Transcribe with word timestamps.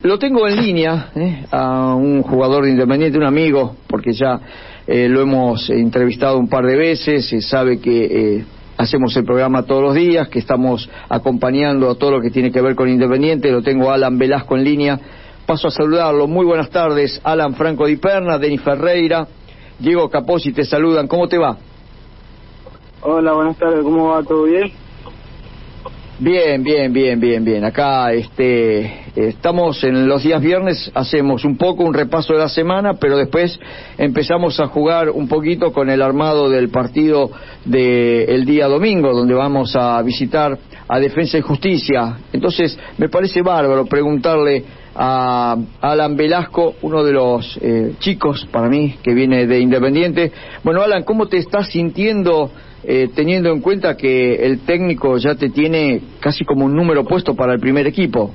Lo 0.00 0.18
tengo 0.18 0.48
en 0.48 0.56
línea 0.56 1.10
¿eh? 1.14 1.46
a 1.50 1.94
un 1.94 2.22
jugador 2.22 2.64
de 2.64 2.70
Independiente, 2.70 3.18
un 3.18 3.24
amigo, 3.24 3.76
porque 3.86 4.12
ya 4.12 4.40
eh, 4.86 5.08
lo 5.08 5.20
hemos 5.20 5.70
entrevistado 5.70 6.38
un 6.38 6.48
par 6.48 6.64
de 6.66 6.76
veces, 6.76 7.28
se 7.28 7.40
sabe 7.40 7.80
que 7.80 8.04
eh, 8.38 8.44
hacemos 8.76 9.16
el 9.16 9.24
programa 9.24 9.62
todos 9.62 9.82
los 9.82 9.94
días, 9.94 10.28
que 10.28 10.40
estamos 10.40 10.90
acompañando 11.08 11.88
a 11.88 11.94
todo 11.94 12.10
lo 12.10 12.20
que 12.20 12.30
tiene 12.30 12.50
que 12.50 12.60
ver 12.60 12.74
con 12.74 12.88
Independiente, 12.88 13.52
lo 13.52 13.62
tengo 13.62 13.92
Alan 13.92 14.18
Velasco 14.18 14.56
en 14.56 14.64
línea. 14.64 15.00
Paso 15.46 15.68
a 15.68 15.70
saludarlo. 15.70 16.28
Muy 16.28 16.46
buenas 16.46 16.70
tardes, 16.70 17.20
Alan 17.22 17.54
Franco 17.54 17.86
Di 17.86 17.96
Perna, 17.96 18.38
Denis 18.38 18.62
Ferreira, 18.62 19.26
Diego 19.78 20.08
Caposi 20.08 20.52
te 20.52 20.64
saludan. 20.64 21.08
¿Cómo 21.08 21.28
te 21.28 21.38
va? 21.38 21.56
Hola, 23.02 23.32
buenas 23.32 23.56
tardes. 23.56 23.82
¿Cómo 23.82 24.10
va? 24.10 24.22
¿Todo 24.22 24.44
bien? 24.44 24.72
Bien, 26.24 26.62
bien, 26.62 26.92
bien, 26.92 27.18
bien, 27.18 27.44
bien. 27.44 27.64
Acá 27.64 28.12
este, 28.12 29.06
estamos 29.16 29.82
en 29.82 30.06
los 30.06 30.22
días 30.22 30.40
viernes, 30.40 30.88
hacemos 30.94 31.44
un 31.44 31.56
poco 31.56 31.82
un 31.82 31.92
repaso 31.92 32.32
de 32.32 32.38
la 32.38 32.48
semana, 32.48 32.94
pero 32.94 33.16
después 33.16 33.58
empezamos 33.98 34.60
a 34.60 34.68
jugar 34.68 35.10
un 35.10 35.26
poquito 35.26 35.72
con 35.72 35.90
el 35.90 36.00
armado 36.00 36.48
del 36.48 36.68
partido 36.68 37.28
del 37.64 38.44
día 38.44 38.68
domingo, 38.68 39.12
donde 39.12 39.34
vamos 39.34 39.74
a 39.74 40.00
visitar 40.02 40.56
a 40.86 41.00
Defensa 41.00 41.38
y 41.38 41.40
Justicia. 41.40 42.18
Entonces, 42.32 42.78
me 42.98 43.08
parece 43.08 43.42
bárbaro 43.42 43.86
preguntarle 43.86 44.62
a 44.94 45.56
Alan 45.80 46.14
Velasco, 46.14 46.76
uno 46.82 47.02
de 47.02 47.12
los 47.14 47.58
eh, 47.60 47.94
chicos 47.98 48.46
para 48.52 48.68
mí 48.68 48.94
que 49.02 49.12
viene 49.12 49.48
de 49.48 49.58
Independiente. 49.58 50.30
Bueno, 50.62 50.82
Alan, 50.82 51.02
¿cómo 51.02 51.26
te 51.26 51.38
estás 51.38 51.66
sintiendo? 51.66 52.48
Eh, 52.84 53.08
teniendo 53.14 53.50
en 53.50 53.60
cuenta 53.60 53.96
que 53.96 54.34
el 54.34 54.60
técnico 54.60 55.16
ya 55.16 55.34
te 55.36 55.50
tiene 55.50 56.00
casi 56.20 56.44
como 56.44 56.64
un 56.64 56.74
número 56.74 57.04
puesto 57.04 57.34
para 57.34 57.54
el 57.54 57.60
primer 57.60 57.86
equipo. 57.86 58.32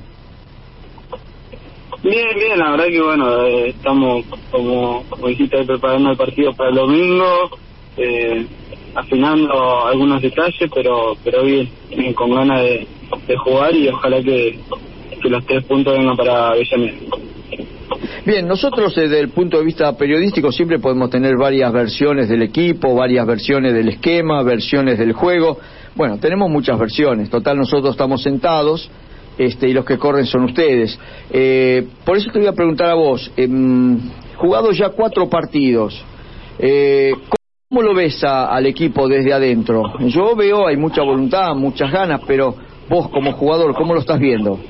Bien, 2.02 2.28
bien, 2.34 2.58
la 2.58 2.70
verdad 2.70 2.86
que 2.86 3.02
bueno, 3.02 3.44
eh, 3.44 3.68
estamos 3.70 4.24
como, 4.50 5.04
como 5.10 5.26
dijiste 5.26 5.64
preparando 5.64 6.12
el 6.12 6.16
partido 6.16 6.54
para 6.54 6.70
el 6.70 6.76
domingo, 6.76 7.50
eh, 7.96 8.46
afinando 8.94 9.84
algunos 9.84 10.22
detalles, 10.22 10.70
pero 10.72 11.16
pero 11.24 11.42
bien, 11.44 11.68
bien 11.90 12.14
con 12.14 12.30
ganas 12.30 12.62
de, 12.62 12.86
jugar 13.44 13.74
y 13.74 13.88
ojalá 13.88 14.22
que, 14.22 14.58
los 15.24 15.44
tres 15.44 15.64
puntos 15.64 15.98
vengan 15.98 16.16
para 16.16 16.50
Avellaneda. 16.50 16.94
Bien, 18.28 18.46
nosotros 18.46 18.94
desde 18.94 19.20
el 19.20 19.30
punto 19.30 19.56
de 19.56 19.64
vista 19.64 19.96
periodístico 19.96 20.52
siempre 20.52 20.78
podemos 20.78 21.08
tener 21.08 21.38
varias 21.38 21.72
versiones 21.72 22.28
del 22.28 22.42
equipo, 22.42 22.94
varias 22.94 23.26
versiones 23.26 23.72
del 23.72 23.88
esquema, 23.88 24.42
versiones 24.42 24.98
del 24.98 25.14
juego. 25.14 25.56
Bueno, 25.94 26.18
tenemos 26.18 26.50
muchas 26.50 26.78
versiones. 26.78 27.30
Total, 27.30 27.56
nosotros 27.56 27.92
estamos 27.92 28.22
sentados 28.22 28.90
este, 29.38 29.70
y 29.70 29.72
los 29.72 29.86
que 29.86 29.96
corren 29.96 30.26
son 30.26 30.44
ustedes. 30.44 31.00
Eh, 31.30 31.86
por 32.04 32.18
eso 32.18 32.30
te 32.30 32.38
voy 32.38 32.48
a 32.48 32.52
preguntar 32.52 32.88
a 32.88 32.94
vos, 32.96 33.32
eh, 33.34 33.48
jugado 34.36 34.72
ya 34.72 34.90
cuatro 34.90 35.30
partidos, 35.30 35.98
eh, 36.58 37.14
¿cómo 37.70 37.80
lo 37.80 37.94
ves 37.94 38.22
al 38.24 38.66
equipo 38.66 39.08
desde 39.08 39.32
adentro? 39.32 39.84
Yo 40.00 40.36
veo, 40.36 40.66
hay 40.66 40.76
mucha 40.76 41.00
voluntad, 41.00 41.54
muchas 41.54 41.90
ganas, 41.90 42.20
pero 42.26 42.54
vos 42.90 43.08
como 43.08 43.32
jugador, 43.32 43.74
¿cómo 43.74 43.94
lo 43.94 44.00
estás 44.00 44.20
viendo? 44.20 44.60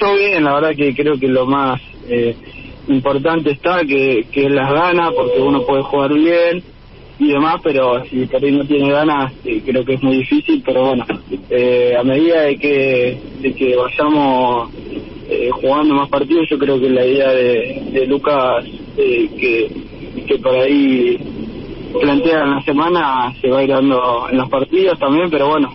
Yo 0.00 0.14
bien, 0.14 0.44
la 0.44 0.54
verdad 0.54 0.76
que 0.76 0.94
creo 0.94 1.18
que 1.18 1.28
lo 1.28 1.46
más 1.46 1.80
eh, 2.08 2.36
importante 2.88 3.52
está 3.52 3.80
que, 3.84 4.26
que 4.30 4.48
las 4.50 4.70
ganas, 4.70 5.12
porque 5.14 5.40
uno 5.40 5.64
puede 5.64 5.82
jugar 5.82 6.12
bien 6.12 6.62
y 7.18 7.28
demás, 7.28 7.56
pero 7.62 8.04
si 8.04 8.26
por 8.26 8.44
ahí 8.44 8.52
no 8.52 8.66
tiene 8.66 8.90
ganas, 8.90 9.32
eh, 9.44 9.62
creo 9.64 9.84
que 9.84 9.94
es 9.94 10.02
muy 10.02 10.18
difícil, 10.18 10.62
pero 10.64 10.88
bueno, 10.88 11.06
eh, 11.48 11.94
a 11.98 12.02
medida 12.02 12.42
de 12.42 12.56
que, 12.56 13.18
de 13.40 13.54
que 13.54 13.74
vayamos 13.74 14.70
eh, 15.30 15.48
jugando 15.50 15.94
más 15.94 16.10
partidos, 16.10 16.46
yo 16.50 16.58
creo 16.58 16.78
que 16.78 16.90
la 16.90 17.06
idea 17.06 17.30
de, 17.30 17.82
de 17.92 18.06
Lucas 18.06 18.66
eh, 18.98 19.30
que, 19.38 20.24
que 20.26 20.38
por 20.38 20.54
ahí 20.54 21.18
plantea 21.98 22.42
en 22.42 22.50
la 22.50 22.62
semana 22.62 23.34
se 23.40 23.48
va 23.48 23.60
a 23.60 23.62
ir 23.62 23.70
dando 23.70 24.28
en 24.30 24.36
los 24.36 24.50
partidos 24.50 24.98
también, 24.98 25.30
pero 25.30 25.48
bueno, 25.48 25.74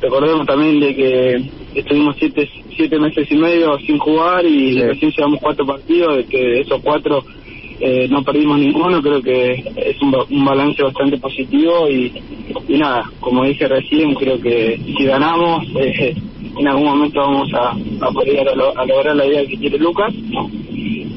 recordemos 0.00 0.46
también 0.46 0.78
de 0.78 0.94
que 0.94 1.57
estuvimos 1.80 2.16
siete, 2.18 2.48
siete 2.76 2.98
meses 2.98 3.26
y 3.30 3.36
medio 3.36 3.78
sin 3.80 3.98
jugar 3.98 4.44
y 4.46 4.72
Sí. 4.74 4.80
recién 4.82 5.12
llevamos 5.16 5.40
cuatro 5.40 5.66
partidos, 5.66 6.16
de 6.16 6.24
que 6.26 6.60
esos 6.60 6.80
cuatro 6.82 7.24
eh, 7.80 8.08
no 8.10 8.22
perdimos 8.24 8.58
ninguno, 8.58 9.00
creo 9.00 9.22
que 9.22 9.52
es 9.52 10.02
un, 10.02 10.14
un 10.30 10.44
balance 10.44 10.82
bastante 10.82 11.16
positivo 11.18 11.88
y, 11.88 12.12
y 12.68 12.76
nada, 12.78 13.04
como 13.20 13.44
dije 13.44 13.68
recién, 13.68 14.14
creo 14.14 14.40
que 14.40 14.80
si 14.96 15.04
ganamos, 15.04 15.64
eh, 15.80 16.14
en 16.58 16.66
algún 16.68 16.86
momento 16.86 17.20
vamos 17.20 17.48
a, 17.54 17.70
a 18.06 18.10
poder 18.12 18.48
a, 18.48 18.54
lo- 18.56 18.76
a 18.76 18.84
lograr 18.84 19.14
la 19.16 19.26
idea 19.26 19.46
que 19.46 19.56
quiere 19.58 19.78
Lucas. 19.78 20.12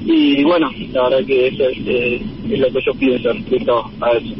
Y 0.03 0.43
bueno, 0.43 0.69
la 0.91 1.03
verdad 1.09 1.25
que 1.25 1.47
eso 1.47 1.63
es, 1.69 1.77
eh, 1.85 2.21
es 2.49 2.59
lo 2.59 2.67
que 2.71 2.79
yo 2.85 2.93
pienso 2.95 3.33
respecto 3.33 3.83
a 4.01 4.09
eso. 4.11 4.35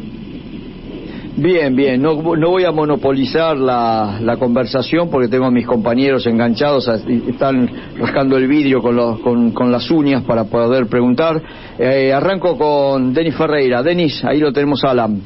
Bien, 1.34 1.74
bien, 1.74 2.02
no, 2.02 2.14
no 2.36 2.50
voy 2.50 2.64
a 2.64 2.72
monopolizar 2.72 3.56
la, 3.56 4.18
la 4.20 4.36
conversación 4.36 5.08
porque 5.08 5.28
tengo 5.28 5.46
a 5.46 5.50
mis 5.50 5.66
compañeros 5.66 6.26
enganchados, 6.26 6.86
están 6.88 7.70
rascando 7.96 8.36
el 8.36 8.46
vidrio 8.46 8.82
con, 8.82 8.96
los, 8.96 9.18
con, 9.20 9.50
con 9.52 9.72
las 9.72 9.90
uñas 9.90 10.24
para 10.24 10.44
poder 10.44 10.88
preguntar. 10.88 11.42
Eh, 11.78 12.12
arranco 12.12 12.58
con 12.58 13.14
Denis 13.14 13.34
Ferreira. 13.34 13.82
Denis, 13.82 14.22
ahí 14.26 14.40
lo 14.40 14.52
tenemos 14.52 14.84
Alan. 14.84 15.22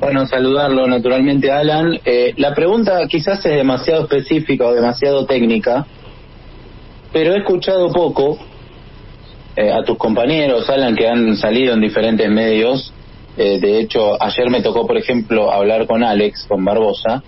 Bueno, 0.00 0.26
saludarlo 0.28 0.86
naturalmente, 0.86 1.50
Alan. 1.50 1.98
Eh, 2.04 2.32
la 2.36 2.54
pregunta 2.54 3.04
quizás 3.08 3.44
es 3.44 3.56
demasiado 3.56 4.02
específica 4.02 4.64
o 4.64 4.74
demasiado 4.74 5.26
técnica, 5.26 5.86
pero 7.12 7.34
he 7.34 7.38
escuchado 7.38 7.90
poco 7.90 8.38
eh, 9.56 9.72
a 9.72 9.82
tus 9.82 9.98
compañeros, 9.98 10.70
Alan, 10.70 10.94
que 10.94 11.08
han 11.08 11.36
salido 11.36 11.74
en 11.74 11.80
diferentes 11.80 12.30
medios. 12.30 12.92
Eh, 13.36 13.58
de 13.60 13.80
hecho, 13.80 14.20
ayer 14.20 14.48
me 14.50 14.62
tocó, 14.62 14.86
por 14.86 14.96
ejemplo, 14.96 15.52
hablar 15.52 15.86
con 15.86 16.02
Alex, 16.02 16.46
con 16.48 16.64
Barbosa, 16.64 17.22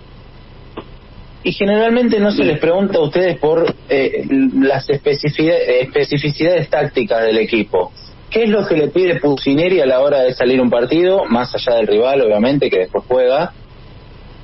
y 1.42 1.52
generalmente 1.52 2.19
no 2.19 2.30
se 2.30 2.44
les 2.44 2.58
pregunta 2.58 2.98
a 2.98 3.02
ustedes 3.02 3.38
por 3.38 3.74
eh, 3.88 4.26
las 4.60 4.88
especificidades, 4.91 6.68
tácticas 6.68 7.24
del 7.24 7.38
equipo. 7.38 7.92
¿Qué 8.30 8.44
es 8.44 8.50
lo 8.50 8.66
que 8.66 8.76
le 8.76 8.88
pide 8.88 9.20
Pusineri 9.20 9.80
a 9.80 9.86
la 9.86 10.00
hora 10.00 10.20
de 10.22 10.34
salir 10.34 10.60
un 10.60 10.68
partido, 10.68 11.24
más 11.24 11.54
allá 11.54 11.76
del 11.76 11.86
rival, 11.86 12.20
obviamente, 12.22 12.68
que 12.68 12.80
después 12.80 13.04
juega? 13.06 13.52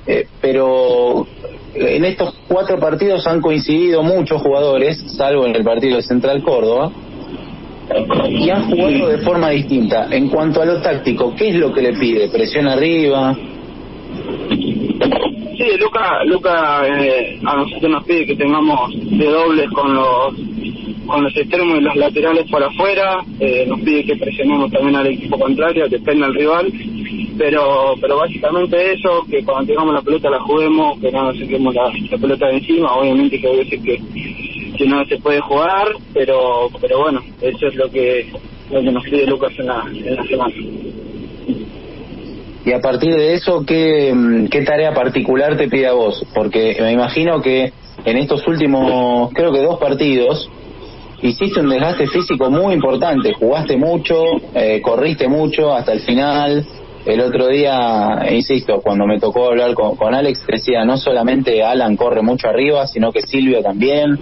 Eh, 0.07 0.27
pero 0.41 1.27
en 1.75 2.05
estos 2.05 2.33
cuatro 2.47 2.79
partidos 2.79 3.27
han 3.27 3.41
coincidido 3.41 4.01
muchos 4.01 4.41
jugadores, 4.41 5.03
salvo 5.17 5.45
en 5.45 5.55
el 5.55 5.63
partido 5.63 5.97
de 5.97 6.03
Central 6.03 6.41
Córdoba, 6.43 6.91
y 8.29 8.49
han 8.49 8.69
jugado 8.69 9.09
de 9.09 9.17
forma 9.19 9.49
distinta. 9.49 10.07
En 10.11 10.29
cuanto 10.29 10.61
a 10.61 10.65
lo 10.65 10.81
táctico, 10.81 11.33
¿qué 11.35 11.49
es 11.49 11.55
lo 11.55 11.73
que 11.73 11.81
le 11.81 11.93
pide? 11.93 12.29
¿Presión 12.29 12.67
arriba? 12.67 13.35
Sí, 15.57 15.77
Luca, 15.79 16.23
Luca 16.25 16.85
eh, 16.87 17.39
a 17.45 17.55
nosotros 17.55 17.91
nos 17.91 18.03
pide 18.03 18.25
que 18.25 18.35
tengamos 18.35 18.91
de 18.93 19.25
dobles 19.25 19.69
con 19.71 19.93
los 19.93 20.33
con 21.05 21.23
los 21.23 21.37
extremos 21.37 21.77
y 21.77 21.81
los 21.81 21.95
laterales 21.95 22.49
por 22.49 22.63
afuera, 22.63 23.23
eh, 23.39 23.63
nos 23.67 23.79
pide 23.81 24.03
que 24.05 24.15
presionemos 24.15 24.71
también 24.71 24.95
al 24.95 25.05
equipo 25.05 25.37
contrario, 25.37 25.87
que 25.87 25.99
tenga 25.99 26.25
el 26.25 26.33
rival, 26.33 26.73
pero 27.37 27.93
pero 28.01 28.17
básicamente 28.17 28.93
eso, 28.93 29.23
que 29.29 29.43
cuando 29.43 29.67
tengamos 29.67 29.93
la 29.93 30.01
pelota 30.01 30.29
la 30.31 30.39
juguemos, 30.41 30.99
que 30.99 31.11
no 31.11 31.23
nos 31.25 31.39
saquemos 31.39 31.75
la, 31.75 31.91
la 32.09 32.17
pelota 32.17 32.47
de 32.47 32.57
encima, 32.57 32.95
obviamente 32.95 33.39
que 33.39 33.47
hay 33.47 33.57
veces 33.57 33.81
que, 33.83 34.01
que 34.75 34.85
no 34.85 35.05
se 35.05 35.17
puede 35.17 35.41
jugar, 35.41 35.87
pero 36.13 36.69
pero 36.79 36.99
bueno, 36.99 37.21
eso 37.41 37.67
es 37.67 37.75
lo 37.75 37.89
que 37.89 38.27
lo 38.71 38.81
que 38.81 38.91
nos 38.91 39.03
pide 39.03 39.25
Lucas 39.25 39.53
en 39.57 39.67
la, 39.67 39.83
en 39.93 40.15
la 40.15 40.23
semana. 40.23 40.53
Y 42.65 42.71
a 42.73 42.79
partir 42.79 43.13
de 43.13 43.33
eso, 43.35 43.63
¿qué, 43.63 44.11
mm, 44.13 44.47
¿qué 44.47 44.63
tarea 44.63 44.91
particular 44.93 45.55
te 45.55 45.67
pide 45.67 45.87
a 45.87 45.93
vos? 45.93 46.25
Porque 46.33 46.75
me 46.79 46.91
imagino 46.91 47.39
que 47.41 47.71
en 48.05 48.17
estos 48.17 48.45
últimos, 48.47 49.31
creo 49.33 49.51
que 49.51 49.61
dos 49.61 49.79
partidos, 49.79 50.49
hiciste 51.21 51.59
un 51.59 51.69
desgaste 51.69 52.07
físico 52.07 52.49
muy 52.49 52.73
importante. 52.73 53.33
Jugaste 53.33 53.77
mucho, 53.77 54.23
eh, 54.55 54.81
corriste 54.81 55.27
mucho 55.27 55.73
hasta 55.73 55.93
el 55.93 56.01
final. 56.01 56.65
el 57.05 57.21
otro 57.21 57.49
día, 57.49 58.25
insisto, 58.31 58.81
cuando 58.81 59.05
me 59.05 59.19
tocó 59.19 59.45
hablar 59.45 59.75
con, 59.75 59.95
con 59.95 60.15
Alex, 60.15 60.43
decía, 60.47 60.83
no 60.85 60.97
solamente 60.97 61.61
Alan 61.61 61.95
corre 61.95 62.23
mucho 62.23 62.47
arriba, 62.47 62.87
sino 62.87 63.11
que 63.11 63.21
Silvio 63.21 63.61
también. 63.61 64.17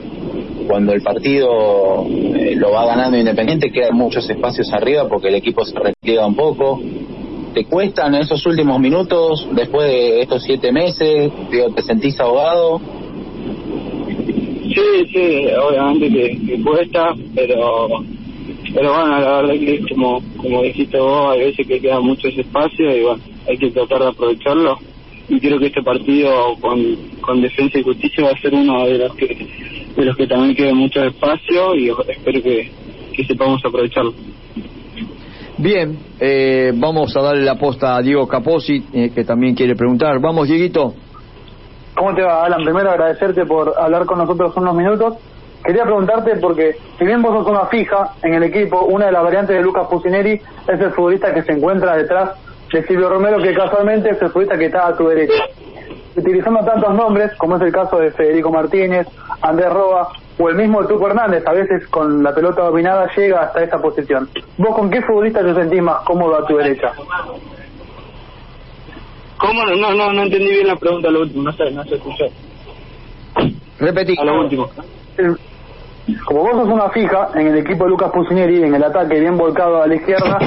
Cuando 0.67 0.93
el 0.93 1.01
partido 1.01 2.05
eh, 2.07 2.55
lo 2.55 2.71
va 2.71 2.85
ganando 2.85 3.17
Independiente, 3.17 3.71
quedan 3.71 3.95
muchos 3.95 4.29
espacios 4.29 4.71
arriba 4.73 5.07
porque 5.07 5.27
el 5.27 5.35
equipo 5.35 5.65
se 5.65 5.77
repliega 5.77 6.25
un 6.25 6.35
poco. 6.35 6.81
¿Te 7.53 7.65
cuestan 7.65 8.15
esos 8.15 8.45
últimos 8.45 8.79
minutos 8.79 9.47
después 9.51 9.87
de 9.87 10.21
estos 10.21 10.43
siete 10.43 10.71
meses? 10.71 11.31
¿Te 11.49 11.81
sentís 11.83 12.19
ahogado? 12.19 12.81
Sí, 14.73 15.05
sí, 15.13 15.47
obviamente 15.53 16.09
que, 16.09 16.61
cuesta, 16.63 17.13
pero 17.35 17.87
pero 18.73 18.91
bueno, 18.91 19.19
la 19.19 19.41
verdad 19.41 19.53
que 19.53 19.81
como 19.87 20.19
como 20.37 20.63
dijiste 20.63 20.97
vos, 20.97 21.33
hay 21.33 21.41
veces 21.41 21.67
que 21.67 21.79
queda 21.79 21.99
mucho 21.99 22.27
ese 22.27 22.41
espacio 22.41 22.97
y 22.97 23.03
bueno, 23.03 23.21
hay 23.47 23.57
que 23.57 23.69
tratar 23.69 23.99
de 23.99 24.07
aprovecharlo. 24.07 24.79
Y 25.29 25.39
creo 25.39 25.59
que 25.59 25.67
este 25.67 25.83
partido 25.83 26.55
con, 26.59 26.81
con 27.21 27.41
Defensa 27.41 27.77
y 27.77 27.83
Justicia 27.83 28.25
va 28.25 28.31
a 28.31 28.41
ser 28.41 28.53
uno 28.53 28.85
de 28.85 28.97
los 28.97 29.15
que 29.15 29.47
de 29.95 30.05
los 30.05 30.15
que 30.17 30.27
también 30.27 30.55
quede 30.55 30.73
mucho 30.73 31.03
espacio 31.03 31.75
y 31.75 31.89
espero 31.89 32.41
que, 32.41 32.71
que 33.15 33.25
sepamos 33.25 33.61
aprovecharlo. 33.65 34.13
Bien, 35.57 35.97
eh, 36.19 36.71
vamos 36.75 37.15
a 37.15 37.21
darle 37.21 37.43
la 37.43 37.55
posta 37.55 37.95
a 37.95 38.01
Diego 38.01 38.27
Caposi, 38.27 38.83
eh, 38.91 39.11
que 39.13 39.23
también 39.23 39.53
quiere 39.53 39.75
preguntar. 39.75 40.19
Vamos, 40.19 40.47
Dieguito. 40.47 40.95
¿Cómo 41.95 42.15
te 42.15 42.23
va, 42.23 42.45
Alan? 42.45 42.63
Primero 42.63 42.89
agradecerte 42.89 43.45
por 43.45 43.73
hablar 43.77 44.05
con 44.05 44.17
nosotros 44.17 44.51
unos 44.57 44.75
minutos. 44.75 45.15
Quería 45.63 45.83
preguntarte 45.83 46.37
porque, 46.37 46.75
si 46.97 47.05
bien 47.05 47.21
vos 47.21 47.33
sos 47.33 47.47
una 47.47 47.67
fija 47.67 48.15
en 48.23 48.33
el 48.33 48.43
equipo, 48.43 48.83
una 48.85 49.05
de 49.05 49.11
las 49.11 49.23
variantes 49.23 49.55
de 49.55 49.61
Lucas 49.61 49.87
Pusineri 49.89 50.33
es 50.33 50.79
el 50.79 50.91
futbolista 50.91 51.33
que 51.33 51.43
se 51.43 51.53
encuentra 51.53 51.95
detrás 51.95 52.31
de 52.71 52.83
Silvio 52.85 53.09
Romero, 53.09 53.37
que 53.37 53.53
casualmente 53.53 54.09
es 54.09 54.21
el 54.21 54.29
futbolista 54.29 54.57
que 54.57 54.65
está 54.65 54.87
a 54.87 54.97
tu 54.97 55.07
derecha. 55.07 55.43
Utilizando 56.15 56.59
tantos 56.63 56.93
nombres, 56.93 57.31
como 57.37 57.55
es 57.55 57.61
el 57.63 57.71
caso 57.71 57.97
de 57.97 58.11
Federico 58.11 58.51
Martínez, 58.51 59.07
Andrés 59.41 59.71
Roa 59.71 60.09
o 60.37 60.49
el 60.49 60.55
mismo 60.55 60.85
Tuco 60.85 61.07
Hernández, 61.07 61.43
a 61.45 61.53
veces 61.53 61.87
con 61.87 62.23
la 62.23 62.33
pelota 62.33 62.63
dominada 62.63 63.09
llega 63.15 63.41
hasta 63.41 63.63
esa 63.63 63.81
posición. 63.81 64.29
¿Vos 64.57 64.75
con 64.75 64.89
qué 64.89 65.01
futbolista 65.01 65.41
te 65.41 65.53
sentís 65.53 65.81
más 65.81 66.03
cómodo 66.05 66.37
a 66.37 66.45
tu 66.45 66.57
derecha? 66.57 66.91
¿Cómo? 69.37 69.65
No, 69.65 69.93
no, 69.93 70.13
no 70.13 70.23
entendí 70.23 70.49
bien 70.49 70.67
la 70.67 70.75
pregunta, 70.75 71.09
lo 71.09 71.21
último, 71.21 71.43
no 71.43 71.51
sé, 71.51 71.69
no 71.71 71.83
sé 71.83 71.95
escuchar. 71.95 72.29
Repetí. 73.79 74.15
A 74.19 74.23
lo 74.23 74.41
último. 74.41 74.69
Como 76.25 76.41
vos 76.41 76.51
sos 76.51 76.67
una 76.67 76.89
fija 76.89 77.29
en 77.35 77.47
el 77.47 77.57
equipo 77.59 77.85
de 77.85 77.89
Lucas 77.91 78.11
Pusineri, 78.11 78.63
en 78.63 78.75
el 78.75 78.83
ataque 78.83 79.19
bien 79.19 79.37
volcado 79.37 79.81
a 79.81 79.87
la 79.87 79.95
izquierda, 79.95 80.37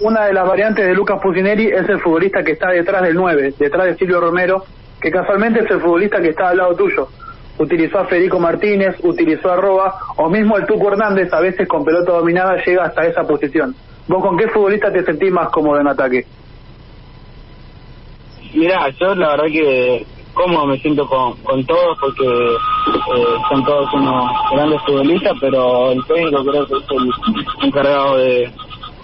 una 0.00 0.24
de 0.24 0.32
las 0.32 0.46
variantes 0.46 0.86
de 0.86 0.94
Lucas 0.94 1.20
Pusineri 1.22 1.68
es 1.68 1.88
el 1.88 2.00
futbolista 2.00 2.42
que 2.42 2.52
está 2.52 2.70
detrás 2.70 3.02
del 3.02 3.14
9, 3.14 3.54
detrás 3.58 3.86
de 3.86 3.96
Silvio 3.96 4.20
Romero, 4.20 4.64
que 5.02 5.10
casualmente 5.10 5.60
es 5.60 5.70
el 5.70 5.80
futbolista 5.80 6.22
que 6.22 6.28
está 6.28 6.50
al 6.50 6.58
lado 6.58 6.76
tuyo. 6.76 7.08
Utilizó 7.58 7.98
a 7.98 8.06
Federico 8.06 8.38
Martínez, 8.38 8.96
utilizó 9.02 9.50
a 9.50 9.56
Roa, 9.56 9.94
o 10.16 10.30
mismo 10.30 10.56
el 10.56 10.66
Tuco 10.66 10.92
Hernández, 10.92 11.32
a 11.32 11.40
veces 11.40 11.68
con 11.68 11.84
pelota 11.84 12.12
dominada 12.12 12.56
llega 12.64 12.84
hasta 12.84 13.06
esa 13.06 13.24
posición. 13.24 13.74
¿Vos 14.06 14.22
con 14.22 14.38
qué 14.38 14.48
futbolista 14.48 14.92
te 14.92 15.04
sentís 15.04 15.30
más 15.32 15.48
cómodo 15.50 15.80
en 15.80 15.88
ataque? 15.88 16.24
Mira, 18.54 18.88
yo 19.00 19.14
la 19.14 19.30
verdad 19.30 19.46
que 19.46 20.06
cómodo 20.34 20.66
me 20.66 20.78
siento 20.78 21.06
con, 21.06 21.36
con 21.42 21.64
todos 21.66 21.98
porque 22.00 22.24
eh, 22.24 23.36
son 23.50 23.64
todos 23.64 23.92
unos 23.92 24.30
grandes 24.52 24.80
futbolistas, 24.82 25.32
pero 25.40 25.90
el 25.92 26.04
técnico 26.06 26.44
creo 26.44 26.66
que 26.66 26.74
es 26.74 26.84
el 26.90 27.66
encargado 27.68 28.16
de, 28.16 28.50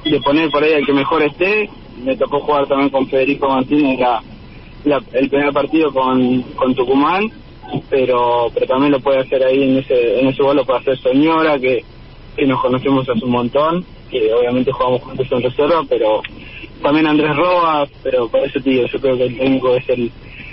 de 0.04 0.20
poner 0.20 0.50
por 0.50 0.62
ahí 0.62 0.72
el 0.72 0.86
que 0.86 0.92
mejor 0.92 1.22
esté. 1.22 1.68
Me 2.02 2.16
tocó 2.16 2.40
jugar 2.40 2.66
también 2.66 2.90
con 2.90 3.06
Federico 3.08 3.48
Martínez 3.48 3.98
la, 3.98 4.22
la, 4.84 5.00
el 5.12 5.28
primer 5.28 5.52
partido 5.52 5.92
con, 5.92 6.42
con 6.54 6.74
Tucumán, 6.74 7.30
pero 7.90 8.50
pero 8.52 8.66
también 8.66 8.92
lo 8.92 9.00
puede 9.00 9.20
hacer 9.20 9.44
ahí 9.44 9.62
en 9.62 9.78
ese 9.78 10.20
en 10.20 10.28
ese 10.28 10.42
gol 10.42 10.56
lo 10.56 10.64
puede 10.64 10.80
hacer 10.80 10.98
Señora, 10.98 11.58
que, 11.58 11.84
que 12.36 12.46
nos 12.46 12.60
conocemos 12.60 13.08
hace 13.08 13.24
un 13.24 13.30
montón, 13.30 13.84
que 14.10 14.32
obviamente 14.32 14.72
jugamos 14.72 15.02
juntos 15.02 15.26
en 15.30 15.42
reserva, 15.42 15.82
pero 15.88 16.22
también 16.82 17.06
Andrés 17.06 17.36
Roa, 17.36 17.86
pero 18.02 18.28
por 18.28 18.40
eso 18.40 18.60
tío, 18.60 18.86
yo 18.86 19.00
creo 19.00 19.16
que 19.16 19.24
el 19.26 19.38
técnico 19.38 19.74
es 19.74 19.88
el 19.88 20.10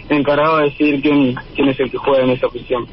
encargado 0.09 0.57
de 0.57 0.65
decir 0.65 1.01
quién, 1.01 1.35
quién 1.55 1.69
es 1.69 1.79
el 1.79 1.91
que 1.91 1.97
juega 1.97 2.23
en 2.23 2.31
esa 2.31 2.47
posición. 2.47 2.85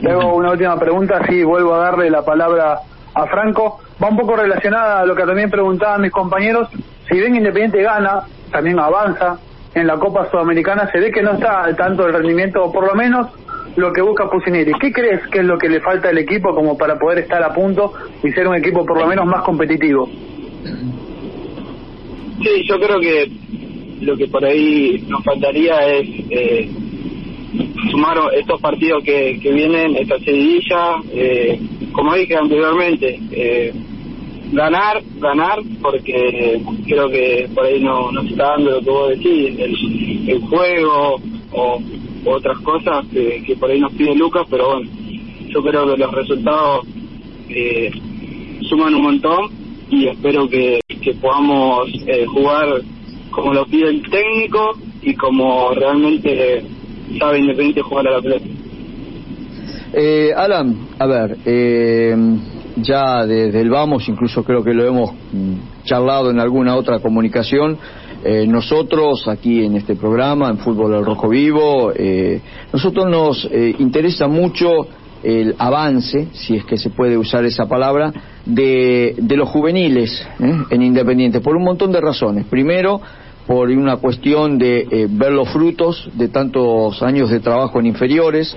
Luego 0.00 0.34
una 0.34 0.50
última 0.50 0.78
pregunta, 0.78 1.24
sí, 1.28 1.42
vuelvo 1.44 1.74
a 1.74 1.78
darle 1.78 2.10
la 2.10 2.24
palabra 2.24 2.80
a 3.14 3.26
Franco. 3.26 3.80
Va 4.02 4.08
un 4.08 4.16
poco 4.16 4.36
relacionada 4.36 5.00
a 5.00 5.06
lo 5.06 5.14
que 5.14 5.22
también 5.22 5.50
preguntaban 5.50 6.02
mis 6.02 6.10
compañeros. 6.10 6.68
Si 7.08 7.16
bien 7.16 7.36
Independiente 7.36 7.82
gana, 7.82 8.24
también 8.54 8.78
avanza 8.78 9.36
en 9.74 9.86
la 9.88 9.98
Copa 9.98 10.30
Sudamericana, 10.30 10.88
se 10.92 11.00
ve 11.00 11.10
que 11.10 11.22
no 11.22 11.32
está 11.32 11.64
al 11.64 11.76
tanto 11.76 12.04
del 12.04 12.14
rendimiento, 12.14 12.62
o 12.62 12.72
por 12.72 12.86
lo 12.86 12.94
menos 12.94 13.26
lo 13.74 13.92
que 13.92 14.00
busca 14.00 14.30
Pusineri. 14.30 14.72
¿Qué 14.80 14.92
crees 14.92 15.26
que 15.26 15.40
es 15.40 15.44
lo 15.44 15.58
que 15.58 15.68
le 15.68 15.80
falta 15.80 16.10
al 16.10 16.18
equipo 16.18 16.54
como 16.54 16.78
para 16.78 16.96
poder 16.96 17.18
estar 17.18 17.42
a 17.42 17.52
punto 17.52 17.92
y 18.22 18.30
ser 18.30 18.46
un 18.46 18.54
equipo 18.54 18.86
por 18.86 19.00
lo 19.00 19.06
menos 19.08 19.26
más 19.26 19.42
competitivo? 19.42 20.08
Sí, 22.42 22.62
yo 22.68 22.78
creo 22.78 23.00
que 23.00 23.28
lo 24.02 24.16
que 24.16 24.28
por 24.28 24.44
ahí 24.44 25.04
nos 25.08 25.24
faltaría 25.24 25.84
es 25.88 26.08
eh, 26.30 26.70
sumar 27.90 28.16
estos 28.34 28.60
partidos 28.60 29.02
que, 29.02 29.40
que 29.42 29.52
vienen, 29.52 29.96
esta 29.96 30.18
seguidilla, 30.20 31.00
eh, 31.12 31.58
como 31.90 32.14
dije 32.14 32.36
anteriormente, 32.36 33.18
eh, 33.32 33.72
ganar, 34.54 35.02
ganar, 35.18 35.58
porque 35.82 36.60
creo 36.86 37.08
que 37.08 37.48
por 37.54 37.66
ahí 37.66 37.82
no, 37.82 38.10
no 38.12 38.22
se 38.22 38.28
está 38.28 38.50
dando 38.50 38.70
lo 38.70 38.80
que 38.80 38.90
vos 38.90 39.08
decís, 39.10 39.58
el, 39.58 40.28
el 40.28 40.40
juego 40.42 41.20
o, 41.52 41.80
otras 42.26 42.58
cosas 42.60 43.04
que, 43.12 43.42
que 43.46 43.56
por 43.56 43.70
ahí 43.70 43.78
nos 43.78 43.92
pide 43.92 44.14
Lucas, 44.14 44.46
pero 44.48 44.66
bueno, 44.74 44.90
yo 45.48 45.62
creo 45.62 45.90
que 45.90 45.98
los 45.98 46.12
resultados 46.12 46.86
eh, 47.50 47.90
suman 48.62 48.94
un 48.94 49.02
montón 49.02 49.50
y 49.90 50.08
espero 50.08 50.48
que, 50.48 50.80
que 51.02 51.14
podamos 51.14 51.88
eh, 52.06 52.24
jugar 52.26 52.80
como 53.30 53.52
lo 53.52 53.66
pide 53.66 53.90
el 53.90 54.02
técnico 54.08 54.78
y 55.02 55.14
como 55.14 55.74
realmente 55.74 56.64
sabe 57.18 57.40
Independiente 57.40 57.82
jugar 57.82 58.08
a 58.08 58.10
la 58.12 58.22
pelota. 58.22 58.44
Eh, 59.92 60.32
Alan, 60.34 60.88
a 60.98 61.06
ver, 61.06 61.36
eh, 61.44 62.16
ya 62.76 63.26
desde 63.26 63.60
el 63.60 63.70
vamos, 63.70 64.08
incluso 64.08 64.42
creo 64.42 64.62
que 64.62 64.74
lo 64.74 64.84
hemos 64.84 65.12
charlado 65.84 66.30
en 66.30 66.40
alguna 66.40 66.76
otra 66.76 66.98
comunicación, 67.00 67.78
eh, 68.24 68.46
nosotros 68.46 69.28
aquí 69.28 69.64
en 69.64 69.76
este 69.76 69.96
programa, 69.96 70.48
en 70.48 70.58
Fútbol 70.58 70.94
al 70.94 71.04
Rojo 71.04 71.28
Vivo, 71.28 71.92
eh, 71.94 72.40
nosotros 72.72 73.06
nos 73.06 73.44
eh, 73.50 73.74
interesa 73.78 74.28
mucho 74.28 74.86
el 75.22 75.54
avance, 75.58 76.28
si 76.32 76.56
es 76.56 76.64
que 76.64 76.76
se 76.76 76.90
puede 76.90 77.16
usar 77.16 77.44
esa 77.44 77.66
palabra, 77.66 78.12
de, 78.44 79.14
de 79.16 79.36
los 79.36 79.48
juveniles 79.48 80.26
¿eh? 80.40 80.54
en 80.70 80.82
Independiente, 80.82 81.40
por 81.40 81.56
un 81.56 81.64
montón 81.64 81.92
de 81.92 82.00
razones. 82.00 82.44
Primero, 82.46 83.00
por 83.46 83.70
una 83.70 83.96
cuestión 83.96 84.58
de 84.58 84.86
eh, 84.90 85.06
ver 85.10 85.32
los 85.32 85.48
frutos 85.50 86.10
de 86.14 86.28
tantos 86.28 87.02
años 87.02 87.30
de 87.30 87.40
trabajo 87.40 87.80
en 87.80 87.86
inferiores. 87.86 88.54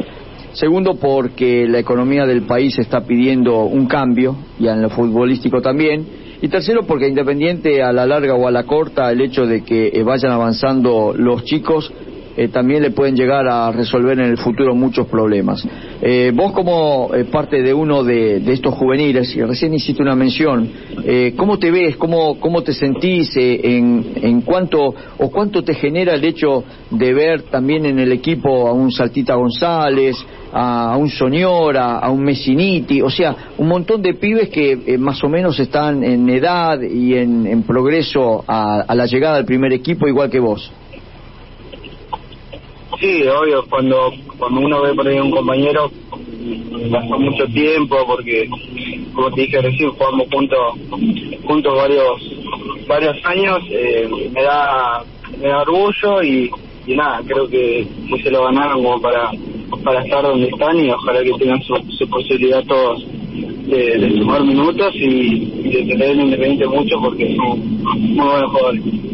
Segundo, 0.57 0.95
porque 0.95 1.67
la 1.67 1.77
economía 1.77 2.25
del 2.25 2.41
país 2.41 2.79
está 2.79 3.01
pidiendo 3.01 3.65
un 3.65 3.85
cambio, 3.85 4.35
y 4.59 4.67
en 4.67 4.81
lo 4.81 4.89
futbolístico 4.89 5.61
también. 5.61 6.03
Y 6.41 6.47
tercero, 6.47 6.81
porque 6.81 7.07
Independiente 7.07 7.83
a 7.83 7.93
la 7.93 8.07
larga 8.07 8.33
o 8.33 8.47
a 8.47 8.51
la 8.51 8.63
corta, 8.63 9.11
el 9.11 9.21
hecho 9.21 9.45
de 9.45 9.63
que 9.63 9.91
eh, 9.93 10.01
vayan 10.01 10.31
avanzando 10.31 11.13
los 11.15 11.43
chicos 11.43 11.93
eh, 12.37 12.49
también 12.49 12.83
le 12.83 12.91
pueden 12.91 13.15
llegar 13.15 13.47
a 13.47 13.71
resolver 13.71 14.19
en 14.19 14.25
el 14.25 14.37
futuro 14.37 14.75
muchos 14.75 15.07
problemas. 15.07 15.67
Eh, 16.01 16.31
vos 16.33 16.51
como 16.51 17.09
eh, 17.13 17.25
parte 17.25 17.63
de 17.63 17.73
uno 17.73 18.03
de, 18.03 18.37
estos 18.53 18.75
juveniles, 18.75 19.35
y 19.35 19.41
recién 19.41 19.73
hiciste 19.73 20.03
una 20.03 20.15
mención, 20.15 20.69
eh, 21.03 21.33
¿cómo 21.35 21.57
te 21.57 21.71
ves, 21.71 21.97
cómo, 21.97 22.39
cómo 22.39 22.61
te 22.61 22.73
sentís 22.73 23.35
eh, 23.35 23.59
en, 23.63 24.13
en 24.21 24.41
cuánto 24.41 24.93
o 25.17 25.31
cuánto 25.31 25.63
te 25.63 25.73
genera 25.73 26.13
el 26.13 26.23
hecho 26.23 26.63
de 26.91 27.13
ver 27.13 27.43
también 27.43 27.87
en 27.87 27.97
el 27.97 28.11
equipo 28.11 28.67
a 28.67 28.73
un 28.73 28.91
Saltita 28.91 29.33
González, 29.33 30.15
a, 30.53 30.95
un 30.97 31.09
Soñora, 31.09 31.97
a 31.97 32.11
un 32.11 32.23
Messiniti, 32.23 33.01
o 33.01 33.09
sea, 33.09 33.35
un 33.57 33.67
montón 33.67 34.01
de 34.03 34.13
pibes 34.13 34.49
que 34.49 34.97
más 34.99 35.23
o 35.23 35.29
menos 35.29 35.59
están 35.59 36.03
en 36.03 36.29
edad 36.29 36.79
y 36.81 37.15
en, 37.15 37.47
en 37.47 37.63
progreso 37.63 38.43
a, 38.47 38.81
a 38.81 38.95
la 38.95 39.07
llegada 39.07 39.37
del 39.37 39.45
primer 39.45 39.73
equipo 39.73 40.07
igual 40.07 40.29
que 40.29 40.39
vos? 40.39 40.71
Sí, 42.99 43.21
obvio, 43.27 43.63
cuando 43.69 44.11
cuando 44.37 44.61
uno 44.61 44.81
ve 44.81 44.93
por 44.95 45.07
ahí 45.07 45.17
a 45.17 45.23
un 45.23 45.31
compañero, 45.31 45.91
pasó 46.91 47.19
mucho 47.19 47.45
tiempo 47.47 47.97
porque, 48.07 48.49
como 49.13 49.31
te 49.31 49.41
dije 49.41 49.61
recién, 49.61 49.91
jugamos 49.91 50.27
juntos 50.31 50.59
juntos 51.45 51.75
varios 51.75 52.87
varios 52.87 53.15
años, 53.25 53.59
eh, 53.69 54.09
me 54.33 54.41
da 54.41 55.03
me 55.39 55.47
da 55.49 55.61
orgullo 55.61 56.23
y, 56.23 56.49
y 56.87 56.95
nada, 56.95 57.21
creo 57.27 57.47
que, 57.47 57.87
se 58.23 58.31
lo 58.31 58.45
ganaron 58.45 58.83
como 58.83 58.99
para 59.01 59.31
para 59.83 60.03
estar 60.03 60.23
donde 60.23 60.47
están 60.47 60.79
y 60.79 60.89
ojalá 60.89 61.23
que 61.23 61.33
tengan 61.33 61.61
su, 61.61 61.75
su 61.91 62.09
posibilidad 62.09 62.63
todos. 62.65 63.05
de, 63.67 64.17
sumar 64.17 64.43
minutos 64.43 64.95
y, 64.95 65.45
de 65.69 65.85
tener 65.85 66.11
en 66.11 66.21
Independiente 66.21 66.67
mucho 66.67 66.95
porque 67.01 67.35
son 67.35 67.59
muy 67.83 68.25
buenos 68.25 68.51
jugadores. 68.51 69.06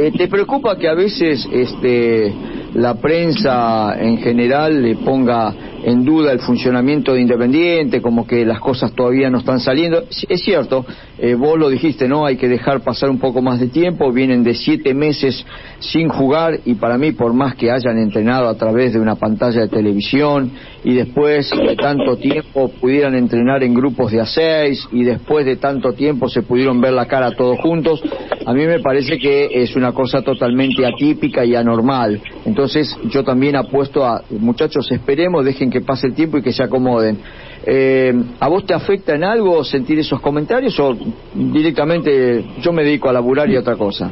Eh, 0.00 0.12
¿Te 0.16 0.28
preocupa 0.28 0.78
que 0.78 0.88
a 0.88 0.94
veces 0.94 1.44
este 1.50 2.32
la 2.74 2.94
prensa 2.94 3.96
en 3.98 4.18
general 4.18 4.80
le 4.80 4.94
ponga 4.94 5.52
en 5.88 6.04
duda 6.04 6.32
el 6.32 6.40
funcionamiento 6.40 7.14
de 7.14 7.22
Independiente, 7.22 8.02
como 8.02 8.26
que 8.26 8.44
las 8.44 8.60
cosas 8.60 8.92
todavía 8.92 9.30
no 9.30 9.38
están 9.38 9.58
saliendo. 9.58 10.04
Es 10.28 10.42
cierto, 10.42 10.84
eh, 11.18 11.34
vos 11.34 11.58
lo 11.58 11.70
dijiste, 11.70 12.06
¿no? 12.06 12.26
Hay 12.26 12.36
que 12.36 12.46
dejar 12.46 12.82
pasar 12.82 13.08
un 13.08 13.18
poco 13.18 13.40
más 13.40 13.58
de 13.58 13.68
tiempo, 13.68 14.12
vienen 14.12 14.44
de 14.44 14.54
siete 14.54 14.92
meses 14.92 15.44
sin 15.80 16.08
jugar 16.08 16.60
y 16.66 16.74
para 16.74 16.98
mí, 16.98 17.12
por 17.12 17.32
más 17.32 17.54
que 17.54 17.70
hayan 17.70 17.98
entrenado 17.98 18.48
a 18.48 18.54
través 18.54 18.92
de 18.92 19.00
una 19.00 19.16
pantalla 19.16 19.62
de 19.62 19.68
televisión 19.68 20.50
y 20.84 20.94
después 20.94 21.50
de 21.50 21.76
tanto 21.76 22.16
tiempo 22.16 22.68
pudieran 22.80 23.14
entrenar 23.14 23.62
en 23.62 23.74
grupos 23.74 24.12
de 24.12 24.20
a 24.20 24.26
seis 24.26 24.86
y 24.92 25.04
después 25.04 25.46
de 25.46 25.56
tanto 25.56 25.94
tiempo 25.94 26.28
se 26.28 26.42
pudieron 26.42 26.80
ver 26.80 26.92
la 26.92 27.06
cara 27.06 27.32
todos 27.32 27.58
juntos, 27.60 28.02
a 28.44 28.52
mí 28.52 28.66
me 28.66 28.80
parece 28.80 29.18
que 29.18 29.48
es 29.52 29.74
una 29.74 29.92
cosa 29.92 30.22
totalmente 30.22 30.86
atípica 30.86 31.44
y 31.44 31.54
anormal. 31.54 32.20
Entonces 32.44 32.96
yo 33.10 33.24
también 33.24 33.56
apuesto 33.56 34.04
a, 34.04 34.22
muchachos, 34.30 34.90
esperemos, 34.90 35.44
dejen 35.44 35.70
que 35.70 35.77
pase 35.80 36.06
el 36.08 36.14
tiempo 36.14 36.38
y 36.38 36.42
que 36.42 36.52
se 36.52 36.62
acomoden. 36.62 37.18
Eh, 37.66 38.14
¿A 38.40 38.48
vos 38.48 38.64
te 38.64 38.74
afecta 38.74 39.14
en 39.14 39.24
algo 39.24 39.62
sentir 39.64 39.98
esos 39.98 40.20
comentarios 40.20 40.78
o 40.80 40.96
directamente 41.34 42.44
yo 42.60 42.72
me 42.72 42.84
dedico 42.84 43.08
a 43.08 43.12
laburar 43.12 43.50
y 43.50 43.56
a 43.56 43.60
otra 43.60 43.76
cosa? 43.76 44.10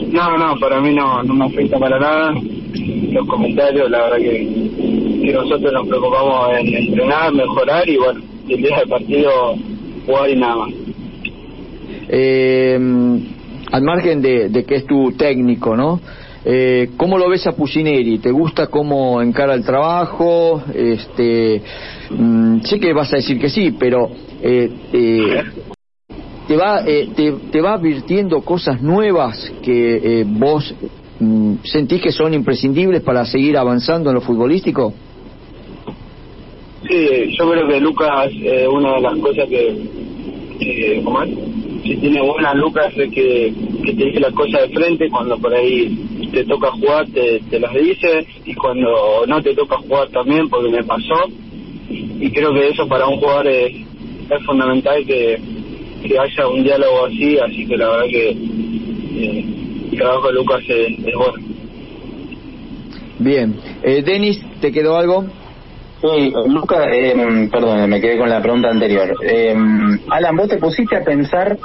No, 0.00 0.36
no, 0.36 0.56
para 0.58 0.80
mí 0.80 0.94
no, 0.94 1.22
no 1.22 1.34
me 1.34 1.46
afecta 1.46 1.78
para 1.78 1.98
nada 1.98 2.34
los 3.12 3.26
comentarios, 3.28 3.88
la 3.90 4.02
verdad 4.02 4.16
que, 4.16 5.20
que 5.24 5.32
nosotros 5.32 5.72
nos 5.72 5.86
preocupamos 5.86 6.58
en 6.58 6.74
entrenar, 6.74 7.32
mejorar 7.32 7.88
y 7.88 7.96
bueno, 7.96 8.20
el 8.48 8.56
día 8.56 8.78
del 8.78 8.88
partido 8.88 9.30
jugar 10.06 10.30
y 10.30 10.36
nada 10.36 10.56
más. 10.56 10.70
Eh, 12.08 12.78
al 13.70 13.82
margen 13.82 14.20
de, 14.20 14.48
de 14.48 14.64
que 14.64 14.76
es 14.76 14.86
tu 14.86 15.12
técnico, 15.12 15.76
¿no? 15.76 16.00
Eh, 16.46 16.90
¿Cómo 16.98 17.16
lo 17.16 17.30
ves 17.30 17.46
a 17.46 17.52
Pusineri? 17.52 18.18
¿Te 18.18 18.30
gusta 18.30 18.66
cómo 18.66 19.22
encara 19.22 19.54
el 19.54 19.64
trabajo? 19.64 20.62
Este, 20.74 21.62
mm, 22.10 22.60
sé 22.60 22.78
que 22.78 22.92
vas 22.92 23.12
a 23.14 23.16
decir 23.16 23.38
que 23.40 23.48
sí, 23.48 23.74
pero 23.78 24.10
eh, 24.42 24.70
eh, 24.92 25.42
te 26.46 26.56
va 26.56 26.82
eh, 26.86 27.08
te, 27.16 27.32
te, 27.50 27.60
va 27.62 27.74
advirtiendo 27.74 28.42
cosas 28.42 28.82
nuevas 28.82 29.52
que 29.62 30.20
eh, 30.20 30.24
vos 30.26 30.74
mm, 31.18 31.54
sentís 31.62 32.02
que 32.02 32.12
son 32.12 32.34
imprescindibles 32.34 33.02
para 33.02 33.24
seguir 33.24 33.56
avanzando 33.56 34.10
en 34.10 34.16
lo 34.16 34.20
futbolístico. 34.20 34.92
Sí, 36.86 37.34
yo 37.38 37.50
creo 37.50 37.66
que 37.66 37.80
Lucas, 37.80 38.30
eh, 38.42 38.68
una 38.68 38.96
de 38.96 39.00
las 39.00 39.18
cosas 39.18 39.48
que, 39.48 39.78
que 40.58 41.00
¿cómo 41.02 41.22
es? 41.22 41.30
si 41.84 41.96
tiene 41.96 42.20
buenas 42.22 42.54
Lucas 42.56 42.92
es 42.96 43.10
que, 43.10 43.52
que 43.84 43.92
te 43.92 44.04
dice 44.04 44.20
las 44.20 44.32
cosas 44.32 44.62
de 44.62 44.68
frente 44.74 45.08
cuando 45.10 45.36
por 45.38 45.54
ahí 45.54 45.98
te 46.34 46.44
toca 46.44 46.70
jugar 46.72 47.06
te, 47.06 47.40
te 47.50 47.58
las 47.60 47.72
dice 47.74 48.26
y 48.44 48.54
cuando 48.54 49.24
no 49.26 49.42
te 49.42 49.54
toca 49.54 49.76
jugar 49.78 50.08
también 50.10 50.48
porque 50.48 50.70
me 50.70 50.84
pasó 50.84 51.28
y 51.88 52.30
creo 52.32 52.52
que 52.52 52.68
eso 52.68 52.86
para 52.88 53.06
un 53.06 53.18
jugador 53.18 53.48
es, 53.48 53.72
es 54.30 54.46
fundamental 54.46 55.04
que, 55.06 55.40
que 56.02 56.18
haya 56.18 56.48
un 56.48 56.64
diálogo 56.64 57.06
así 57.06 57.38
así 57.38 57.66
que 57.66 57.76
la 57.76 57.88
verdad 57.88 58.06
que 58.10 58.30
eh, 58.30 59.44
el 59.92 59.98
trabajo 59.98 60.28
de 60.28 60.34
Lucas 60.34 60.62
es, 60.68 60.98
es 61.06 61.14
bueno 61.14 61.38
bien 63.18 63.56
eh, 63.82 64.02
Denis 64.02 64.40
¿te 64.60 64.72
quedó 64.72 64.96
algo? 64.96 65.24
Sí, 66.00 66.32
Luca, 66.48 66.84
eh, 66.92 67.48
perdón, 67.50 67.88
me 67.88 67.98
quedé 67.98 68.18
con 68.18 68.28
la 68.28 68.42
pregunta 68.42 68.68
anterior. 68.68 69.16
Eh, 69.22 69.56
Alan, 70.10 70.36
vos 70.36 70.48
te 70.48 70.58
pusiste 70.58 70.96
a 70.96 71.02
pensar 71.02 71.56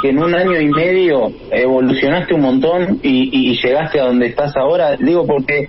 que 0.00 0.10
en 0.10 0.22
un 0.22 0.34
año 0.34 0.58
y 0.60 0.68
medio 0.68 1.30
evolucionaste 1.50 2.34
un 2.34 2.40
montón 2.40 3.00
y, 3.02 3.60
llegaste 3.60 4.00
a 4.00 4.04
donde 4.04 4.26
estás 4.26 4.56
ahora. 4.56 4.96
Digo 4.96 5.26
porque 5.26 5.68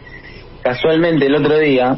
casualmente 0.61 1.25
el 1.25 1.35
otro 1.35 1.57
día 1.59 1.97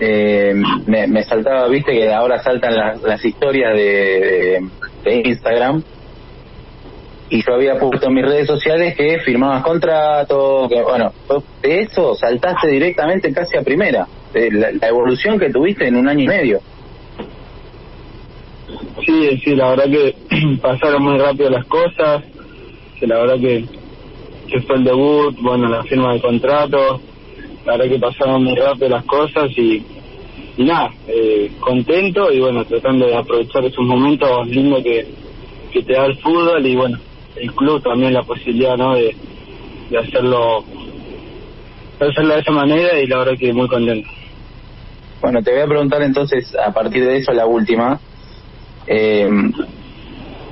eh, 0.00 0.54
me, 0.86 1.06
me, 1.06 1.22
saltaba, 1.22 1.68
viste 1.68 1.92
que 1.92 2.12
ahora 2.12 2.42
saltan 2.42 2.74
las, 2.74 3.02
las 3.02 3.24
historias 3.24 3.74
de, 3.74 4.60
Instagram 5.04 5.82
y 7.30 7.42
yo 7.42 7.54
había 7.54 7.78
puesto 7.78 8.08
en 8.08 8.14
mis 8.14 8.24
redes 8.24 8.46
sociales 8.46 8.96
que 8.96 9.18
firmabas 9.20 9.62
contratos, 9.62 10.68
que 10.68 10.82
bueno, 10.82 11.12
de 11.62 11.82
eso 11.82 12.14
saltaste 12.14 12.68
directamente 12.68 13.32
casi 13.32 13.56
a 13.56 13.62
primera, 13.62 14.06
de 14.32 14.50
la, 14.50 14.72
la, 14.72 14.88
evolución 14.88 15.38
que 15.38 15.48
tuviste 15.50 15.86
en 15.86 15.96
un 15.96 16.08
año 16.08 16.24
y 16.24 16.28
medio. 16.28 16.60
Sí, 19.10 19.40
sí, 19.42 19.56
la 19.56 19.70
verdad 19.70 19.90
que 19.90 20.14
pasaron 20.62 21.02
muy 21.02 21.18
rápido 21.18 21.50
las 21.50 21.66
cosas, 21.66 22.22
que 22.98 23.08
la 23.08 23.18
verdad 23.18 23.40
que, 23.40 23.64
que 24.46 24.60
fue 24.62 24.76
el 24.76 24.84
debut, 24.84 25.36
bueno, 25.40 25.68
la 25.68 25.82
firma 25.82 26.12
de 26.12 26.20
contratos, 26.20 27.00
la 27.66 27.72
verdad 27.72 27.90
que 27.90 27.98
pasaron 27.98 28.44
muy 28.44 28.54
rápido 28.54 28.88
las 28.90 29.04
cosas 29.06 29.50
y, 29.56 29.84
y 30.56 30.64
nada, 30.64 30.92
eh, 31.08 31.50
contento 31.58 32.30
y 32.32 32.38
bueno, 32.38 32.64
tratando 32.66 33.06
de 33.06 33.16
aprovechar 33.16 33.64
esos 33.64 33.84
momentos 33.84 34.46
lindos 34.46 34.84
que, 34.84 35.08
que 35.72 35.82
te 35.82 35.94
da 35.94 36.06
el 36.06 36.16
fútbol 36.18 36.64
y 36.64 36.76
bueno, 36.76 36.96
el 37.34 37.52
club 37.52 37.82
también 37.82 38.14
la 38.14 38.22
posibilidad 38.22 38.76
no 38.76 38.94
de, 38.94 39.16
de 39.90 39.98
hacerlo 39.98 40.64
de 41.98 42.06
hacerlo 42.06 42.34
de 42.34 42.40
esa 42.40 42.52
manera 42.52 43.00
y 43.00 43.08
la 43.08 43.18
verdad 43.18 43.36
que 43.36 43.52
muy 43.52 43.66
contento. 43.66 44.08
Bueno 45.20 45.42
te 45.42 45.50
voy 45.50 45.62
a 45.62 45.66
preguntar 45.66 46.00
entonces 46.02 46.54
a 46.64 46.72
partir 46.72 47.04
de 47.04 47.16
eso 47.16 47.32
la 47.32 47.46
última 47.46 47.98
eh, 48.86 49.28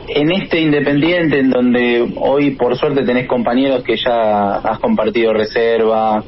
en 0.08 0.32
este 0.32 0.60
independiente 0.60 1.38
en 1.40 1.50
donde 1.50 2.14
hoy 2.16 2.52
por 2.52 2.76
suerte 2.76 3.04
tenés 3.04 3.26
compañeros 3.26 3.82
que 3.84 3.96
ya 3.96 4.56
has 4.56 4.78
compartido 4.78 5.32
reserva 5.32 6.22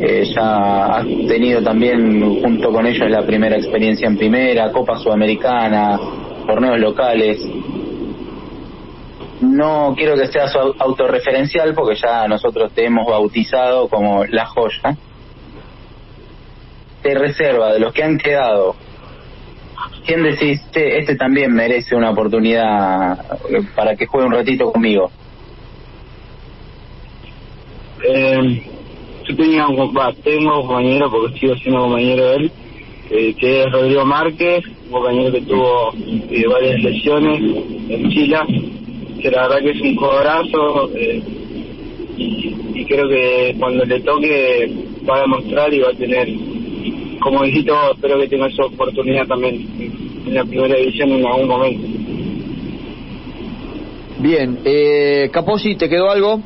eh, 0.00 0.24
ya 0.34 0.96
has 0.96 1.06
tenido 1.06 1.62
también 1.62 2.40
junto 2.42 2.72
con 2.72 2.86
ellos 2.86 3.10
la 3.10 3.24
primera 3.26 3.56
experiencia 3.56 4.08
en 4.08 4.16
primera 4.16 4.72
Copa 4.72 4.98
Sudamericana 4.98 5.98
torneos 6.46 6.80
locales 6.80 7.38
no 9.44 9.94
quiero 9.96 10.16
que 10.16 10.26
seas 10.28 10.54
autorreferencial 10.56 11.74
porque 11.74 11.96
ya 11.96 12.26
nosotros 12.28 12.72
te 12.72 12.86
hemos 12.86 13.06
bautizado 13.06 13.88
como 13.88 14.24
la 14.24 14.46
joya. 14.46 14.96
Te 17.02 17.14
reserva 17.14 17.72
de 17.72 17.80
los 17.80 17.92
que 17.92 18.02
han 18.02 18.18
quedado. 18.18 18.76
¿Quién 20.06 20.22
decís, 20.22 20.60
che, 20.70 20.98
este 20.98 21.16
también 21.16 21.52
merece 21.52 21.96
una 21.96 22.10
oportunidad 22.10 23.18
para 23.74 23.96
que 23.96 24.06
juegue 24.06 24.26
un 24.26 24.32
ratito 24.32 24.70
conmigo? 24.70 25.10
Eh, 28.06 28.62
yo 29.26 29.36
tenía 29.36 29.66
un, 29.66 29.76
tengo 30.22 30.60
un 30.60 30.66
compañero, 30.66 31.10
porque 31.10 31.38
sigo 31.38 31.56
siendo 31.56 31.80
compañero 31.80 32.26
de 32.26 32.36
él, 32.36 32.52
eh, 33.10 33.34
que 33.38 33.62
es 33.62 33.72
Rodrigo 33.72 34.04
Márquez, 34.04 34.64
un 34.86 34.92
compañero 34.92 35.32
que 35.32 35.40
tuvo 35.42 35.92
eh, 35.94 36.44
varias 36.46 36.82
lesiones 36.82 37.40
en 37.88 38.10
Chile 38.10 38.36
que 39.24 39.30
la 39.30 39.48
verdad 39.48 39.60
que 39.60 39.70
es 39.70 39.80
un 39.80 39.96
cobrazo 39.96 40.90
eh, 40.94 41.22
y, 42.18 42.54
y, 42.74 42.84
creo 42.84 43.08
que 43.08 43.56
cuando 43.58 43.82
le 43.86 44.00
toque 44.00 44.70
va 45.08 45.16
a 45.16 45.20
demostrar 45.22 45.72
y 45.72 45.80
va 45.80 45.88
a 45.88 45.94
tener, 45.94 46.28
como 47.24 47.42
dijiste, 47.42 47.72
espero 47.92 48.20
que 48.20 48.28
tenga 48.28 48.46
esa 48.48 48.66
oportunidad 48.66 49.26
también 49.26 49.66
en 50.26 50.34
la 50.34 50.44
primera 50.44 50.76
división 50.76 51.08
en 51.10 51.26
algún 51.26 51.48
momento. 51.48 51.88
Bien, 54.18 54.58
eh, 54.62 55.30
Caposi, 55.32 55.74
¿te 55.76 55.88
quedó 55.88 56.10
algo? 56.10 56.40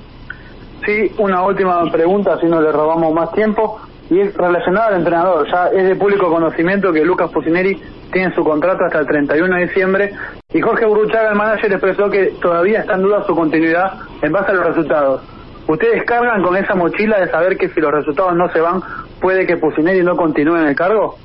Sí, 0.87 1.11
una 1.18 1.42
última 1.42 1.82
pregunta, 1.90 2.38
si 2.40 2.47
no 2.47 2.62
le 2.62 2.70
robamos 2.70 3.12
más 3.12 3.32
tiempo, 3.32 3.80
y 4.08 4.20
es 4.20 4.35
relacionada 4.37 4.88
al 4.88 4.99
entrenador. 5.00 5.50
Ya 5.50 5.66
es 5.66 5.88
de 5.88 5.97
público 5.97 6.30
conocimiento 6.30 6.92
que 6.92 7.04
Lucas 7.04 7.30
Pusineri 7.32 7.76
tiene 8.12 8.32
su 8.37 8.44
contrato 8.44 8.85
hasta 8.85 9.00
el 9.00 9.06
31 9.06 9.56
de 9.56 9.66
diciembre 9.66 10.12
y 10.54 10.61
Jorge 10.61 10.87
Burruchaga, 10.87 11.30
el 11.30 11.37
manager, 11.37 11.73
expresó 11.73 12.08
que 12.08 12.32
todavía 12.40 12.80
está 12.80 12.94
en 12.94 13.02
duda 13.02 13.26
su 13.26 13.35
continuidad 13.35 13.94
en 14.23 14.32
base 14.32 14.52
a 14.52 14.54
los 14.54 14.66
resultados. 14.66 15.23
¿Ustedes 15.66 16.04
cargan 16.04 16.42
con 16.42 16.56
esa 16.56 16.75
mochila 16.75 17.20
de 17.20 17.30
saber 17.30 17.58
que 17.58 17.68
si 17.68 17.80
los 17.80 17.92
resultados 17.92 18.35
no 18.35 18.49
se 18.50 18.61
van, 18.61 18.80
puede 19.20 19.46
que 19.46 19.56
Pusineri 19.56 20.02
no 20.02 20.16
continúe 20.16 20.56
en 20.56 20.68
el 20.68 20.76
cargo? 20.76 21.16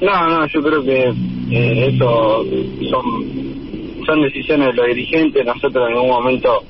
No, 0.00 0.28
no, 0.28 0.46
yo 0.46 0.62
creo 0.62 0.82
que 0.82 1.12
eh, 1.50 1.88
eso 1.88 2.44
son, 2.90 4.22
decisiones 4.22 4.68
de 4.68 4.74
los 4.74 4.86
dirigentes. 4.88 5.44
Nosotros 5.44 5.88
en 5.88 5.96
algún 5.96 6.10
momento 6.10 6.62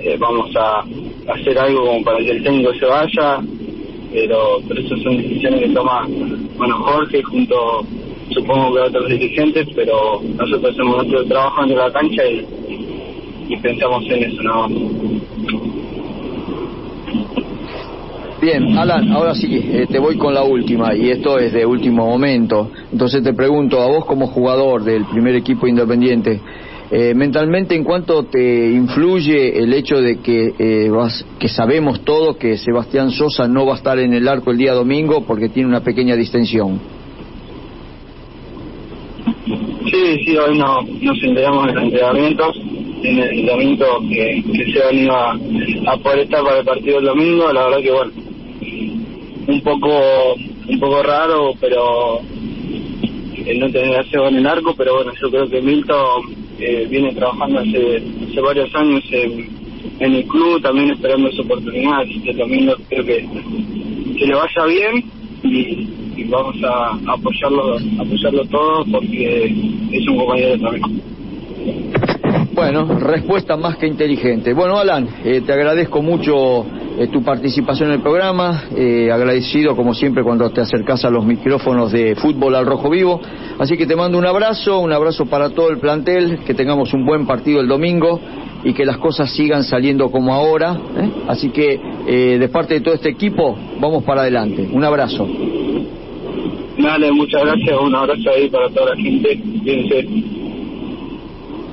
eh, 0.00 0.16
vamos 0.18 0.50
a 0.56 0.84
hacer 1.32 1.58
algo 1.58 1.86
como 1.86 2.04
para 2.04 2.18
que 2.18 2.30
el 2.30 2.42
técnico 2.42 2.72
se 2.74 2.86
vaya, 2.86 3.40
pero, 4.12 4.58
pero 4.66 4.80
eso 4.80 4.96
son 4.98 5.16
decisiones 5.16 5.60
que 5.60 5.68
toma 5.70 6.06
bueno 6.56 6.76
Jorge 6.76 7.22
junto 7.22 7.86
supongo 8.30 8.74
que 8.74 8.80
otros 8.80 9.08
dirigentes, 9.08 9.68
pero 9.74 10.20
nosotros 10.22 10.72
hacemos 10.72 10.96
nuestro 10.96 11.24
trabajo 11.26 11.62
en 11.64 11.76
la 11.76 11.92
cancha 11.92 12.26
y, 12.26 12.46
y 13.48 13.56
pensamos 13.58 14.04
en 14.10 14.24
eso, 14.24 14.42
¿no? 14.42 14.68
Bien, 18.46 18.78
Alan, 18.78 19.10
ahora 19.10 19.34
sí, 19.34 19.48
eh, 19.60 19.88
te 19.90 19.98
voy 19.98 20.16
con 20.16 20.32
la 20.32 20.44
última, 20.44 20.94
y 20.94 21.10
esto 21.10 21.36
es 21.36 21.52
de 21.52 21.66
último 21.66 22.06
momento. 22.06 22.70
Entonces 22.92 23.20
te 23.24 23.34
pregunto, 23.34 23.82
a 23.82 23.88
vos 23.88 24.04
como 24.04 24.28
jugador 24.28 24.84
del 24.84 25.04
primer 25.06 25.34
equipo 25.34 25.66
independiente, 25.66 26.40
eh, 26.92 27.12
mentalmente, 27.16 27.74
¿en 27.74 27.82
cuánto 27.82 28.22
te 28.26 28.70
influye 28.70 29.58
el 29.58 29.74
hecho 29.74 30.00
de 30.00 30.18
que, 30.18 30.54
eh, 30.60 30.88
vas, 30.90 31.26
que 31.40 31.48
sabemos 31.48 32.02
todos 32.04 32.36
que 32.36 32.56
Sebastián 32.56 33.10
Sosa 33.10 33.48
no 33.48 33.66
va 33.66 33.72
a 33.72 33.76
estar 33.78 33.98
en 33.98 34.14
el 34.14 34.28
arco 34.28 34.52
el 34.52 34.58
día 34.58 34.74
domingo 34.74 35.24
porque 35.26 35.48
tiene 35.48 35.68
una 35.68 35.80
pequeña 35.80 36.14
distensión? 36.14 36.78
Sí, 39.90 40.24
sí, 40.24 40.36
hoy 40.36 40.56
no, 40.56 40.82
nos 41.02 41.20
enteramos 41.20 41.68
en 41.68 41.74
los 41.74 41.82
entrenamientos, 41.82 42.56
en 43.02 43.18
el 43.18 43.28
entrenamiento 43.40 43.86
que, 44.08 44.44
que 44.52 44.72
se 44.72 44.94
ido 44.94 45.16
a, 45.16 45.32
a 45.32 45.96
poder 45.96 46.20
estar 46.20 46.44
para 46.44 46.60
el 46.60 46.64
partido 46.64 47.00
el 47.00 47.06
domingo, 47.06 47.52
la 47.52 47.64
verdad 47.64 47.82
que 47.82 47.90
bueno, 47.90 48.12
un 49.48 49.60
poco 49.62 50.34
un 50.68 50.80
poco 50.80 51.02
raro, 51.02 51.52
pero 51.60 52.20
no 53.58 53.70
tener 53.70 54.00
a 54.00 54.04
Seba 54.04 54.28
en 54.28 54.36
el 54.36 54.46
arco, 54.46 54.74
pero 54.76 54.96
bueno, 54.96 55.12
yo 55.20 55.30
creo 55.30 55.48
que 55.48 55.62
Milton 55.62 56.34
eh, 56.58 56.86
viene 56.90 57.14
trabajando 57.14 57.60
hace, 57.60 58.02
hace 58.28 58.40
varios 58.40 58.74
años 58.74 59.04
en, 59.12 59.48
en 60.00 60.14
el 60.14 60.26
club, 60.26 60.60
también 60.62 60.90
esperando 60.90 61.30
su 61.32 61.42
oportunidad, 61.42 62.00
así 62.00 62.20
que 62.20 62.32
domingo 62.34 62.74
creo 62.88 63.04
que, 63.04 63.28
que 64.18 64.26
le 64.26 64.34
vaya 64.34 64.64
bien 64.66 65.04
y, 65.42 65.88
vamos 66.28 66.56
a 66.64 66.98
apoyarlo 67.12 67.76
apoyarlo 68.00 68.44
todo 68.46 68.84
porque 68.90 69.44
es 69.92 70.08
un 70.08 70.16
compañero 70.16 70.58
trabajo. 70.58 70.90
Bueno, 72.52 72.98
respuesta 72.98 73.56
más 73.56 73.76
que 73.76 73.86
inteligente. 73.86 74.54
Bueno, 74.54 74.78
Alan, 74.78 75.06
eh, 75.24 75.42
te 75.42 75.52
agradezco 75.52 76.02
mucho 76.02 76.66
eh, 76.98 77.08
tu 77.08 77.22
participación 77.22 77.90
en 77.90 77.96
el 77.96 78.02
programa, 78.02 78.64
eh, 78.74 79.10
agradecido 79.12 79.76
como 79.76 79.92
siempre 79.92 80.22
cuando 80.22 80.48
te 80.50 80.62
acercas 80.62 81.04
a 81.04 81.10
los 81.10 81.26
micrófonos 81.26 81.92
de 81.92 82.14
fútbol 82.14 82.54
al 82.54 82.64
rojo 82.64 82.88
vivo. 82.88 83.20
Así 83.58 83.76
que 83.76 83.86
te 83.86 83.94
mando 83.94 84.16
un 84.16 84.24
abrazo, 84.24 84.78
un 84.78 84.92
abrazo 84.92 85.26
para 85.26 85.50
todo 85.50 85.68
el 85.68 85.78
plantel, 85.78 86.38
que 86.46 86.54
tengamos 86.54 86.94
un 86.94 87.04
buen 87.04 87.26
partido 87.26 87.60
el 87.60 87.68
domingo 87.68 88.18
y 88.64 88.72
que 88.72 88.86
las 88.86 88.96
cosas 88.96 89.30
sigan 89.30 89.62
saliendo 89.62 90.10
como 90.10 90.32
ahora. 90.32 90.74
¿eh? 90.96 91.10
Así 91.28 91.50
que 91.50 91.78
de 92.06 92.48
parte 92.48 92.74
de 92.74 92.80
todo 92.80 92.94
este 92.94 93.10
equipo, 93.10 93.58
vamos 93.78 94.02
para 94.02 94.22
adelante. 94.22 94.66
Un 94.72 94.82
abrazo. 94.82 95.28
Dale, 96.78 97.12
muchas 97.12 97.42
gracias, 97.42 97.78
un 97.78 97.94
abrazo 97.94 98.30
ahí 98.34 98.48
para 98.48 98.70
toda 98.70 98.94
la 98.94 98.96
gente. 98.96 99.38
Cuídense. 99.38 100.46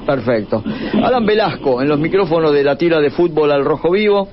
Perfecto. 0.06 0.64
Alan 1.02 1.26
Velasco, 1.26 1.82
en 1.82 1.88
los 1.88 2.00
micrófonos 2.00 2.54
de 2.54 2.64
la 2.64 2.78
tira 2.78 3.00
de 3.00 3.10
fútbol 3.10 3.52
al 3.52 3.64
rojo 3.64 3.92
vivo. 3.92 4.28